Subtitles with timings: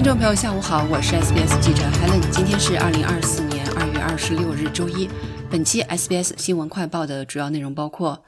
[0.00, 2.26] 听众朋友，下午好，我是 SBS 记者 Helen。
[2.30, 5.06] 今天是二零二四年二月二十六日，周一。
[5.50, 8.24] 本期 SBS 新闻快报的主要内容包括：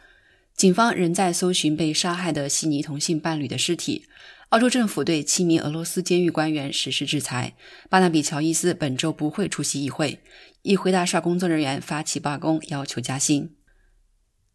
[0.54, 4.02] 警方仍在搜寻被杀害的悉尼同性伴侣的尸体；
[4.50, 7.54] 澳洲政府对七名俄罗斯监狱官员实施制裁；
[7.88, 10.18] 巴纳比·乔伊斯本周不会出席议会；
[10.60, 13.48] 议会大厦工作人员发起罢工，要求加薪。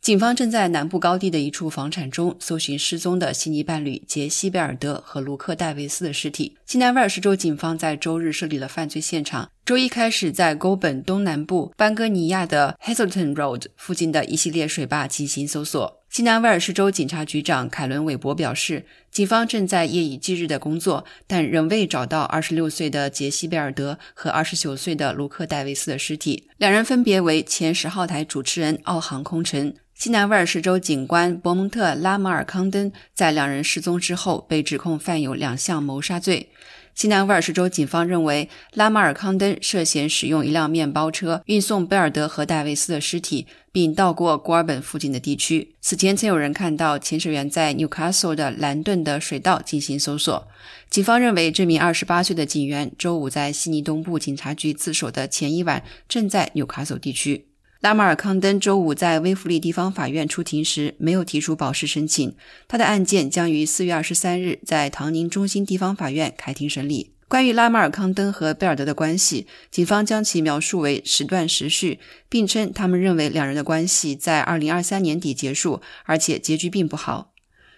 [0.01, 6.55] 警方正在南部高地的一处房产中搜寻失踪的悉尼伴侣杰西·贝尔德和卢克·戴维斯的尸体。
[6.65, 16.01] 新南威尔士州警方在周日设立了犯罪现场，周一开始在沟本东南部班戈尼亚的 Hazelton Road 附近的一系列水坝进行搜索。
[16.09, 26.47] 新南威尔士州警察局长凯伦·韦伯表示，警方正在夜以继日的工作，但仍未找到26岁的杰西·贝尔德和29岁的卢克·戴维斯的尸体。
[26.55, 29.73] 两人分别为前十号台主持人奥航空城。
[29.97, 36.49] 西南威尔士州警官伯蒙特·拉马尔康登在两人失踪之后被指控犯有两项谋杀罪。
[36.93, 45.73] 西南威尔士州警方认为，拉马尔康登涉嫌使用一辆面包车运送贝尔德和戴维斯的尸体，并到过古尔本附近的地区。
[45.81, 50.47] 此前曾有人看到潜水员在 Newcastle 的兰顿的水道进行搜索。
[50.91, 57.46] 警方认为，这名28岁的警员周五在悉尼东部警察局自首的前一晚正在 Newcastle 地区。
[57.79, 62.35] 拉马尔康登周五在威弗利地方法院出庭时没有提出保释申请，
[62.67, 67.11] 他的案件将于四月二十三日在唐宁中心地方法院开庭审理。
[67.27, 77.33] 关于拉马尔康登和贝尔德的关系，警方将其描述为时断时续，并称他们认为两人的关系在二零二三年底结束，而且结局并不好。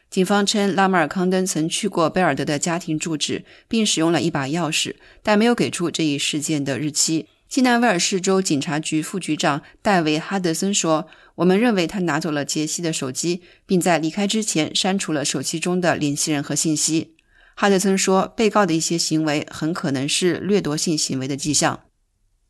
[0.09, 7.27] 警方称拉马尔康登曾去过贝尔德的家庭住址，并使用了一把钥匙，但没有给出这一事件的日期。
[7.49, 17.15] 西南威尔士州警察局副局长戴维·哈德森说：“我们认为他拿走了杰西的手机，并在离开之前删除了手机中的联系人和信息。”
[17.57, 21.79] 哈德森说：“被告的一些行为很可能是掠夺性行为的迹象。”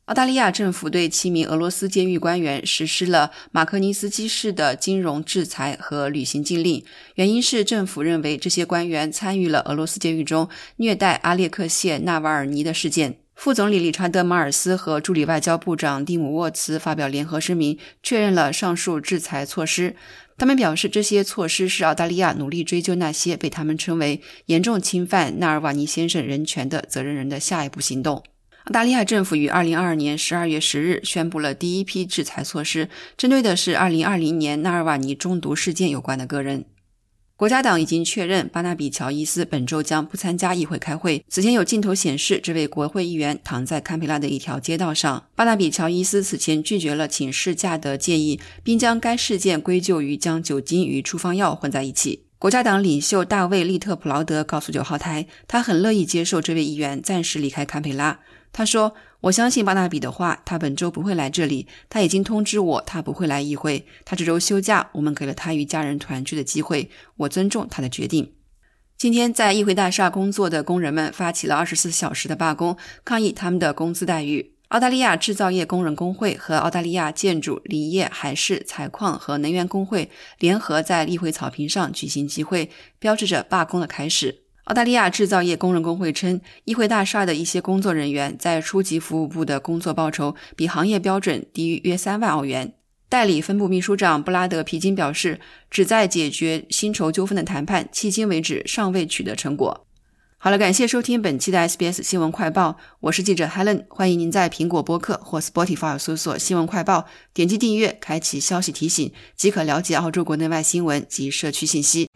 [0.04, 13.20] 澳大利亚政府对七名俄罗斯监狱官员实施了马克尼斯基式的金融制裁和旅行禁令，原因是政府认为这些官员参与了俄罗斯监狱中虐待阿列克谢·纳瓦尔尼的事件。
[13.40, 19.96] 副总理理查德·马尔斯和助理外交部长蒂姆·沃茨发表联合声明，确认了上述制裁措施。
[20.36, 28.16] 他们表示，这些措施是澳大利亚努力追究那些被他们称为严重侵犯纳尔瓦尼先生人权的责任人的下一步行动。
[28.16, 36.66] 澳大利亚政府于2022年12月10日宣布了第一批制裁措施，针对的是2020年纳尔瓦尼中毒事件有关的个人。
[37.40, 41.24] 国家党已经确认，巴纳比·乔伊斯本周将不参加议会开会。
[41.26, 45.24] 此前有镜头显示，这位国会议员躺在堪培拉的一条街道上。
[45.34, 52.24] 巴纳比·乔伊斯此前拒绝了请事假的建议，并将该事件归咎于将酒精与处方药混在一起。
[52.38, 58.20] 国家党领袖大卫·利特普劳德告诉九号台，他很乐意接受这位议员暂时离开堪培拉。
[58.52, 61.66] 他说：“我相信巴纳比的话，他本周不会来这里。
[61.88, 63.86] 他已经通知我，他不会来议会。
[64.04, 66.90] 他这周休假，我们给了他与家人团聚的机会。
[67.16, 68.32] 我尊重他的决定。”
[68.98, 74.52] 今天，在议会大厦工作的工人们发起了二十四小时的罢工，抗议他们的工资待遇。
[74.68, 84.42] 澳大利亚制造业工人工会和澳大利亚建筑、林业、海事、采矿和能源工会联合在议会草坪上举行集会，标志着罢工的开始。
[84.64, 92.74] 澳大利亚制造业工人工会称，议会大厦的一些工作人员在初级服务部的工作报酬比行业标准低于约三万澳元。
[93.08, 99.86] 代理分部秘书长布拉德·皮金表示，旨在解决薪酬纠纷的谈判迄今为止尚未取得成果。
[100.38, 112.08] 好了，感谢收听本期的 SBS 新闻快报，我是记者 Helen，欢迎您在苹果播客或 Spotify 搜索“新闻快报”，点击订阅，开启消息提醒，即可了解澳洲国内外新闻及社区信息。